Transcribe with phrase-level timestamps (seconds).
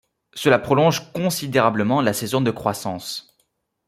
[0.33, 3.37] Cela prolonge considérablement la saison de croissance.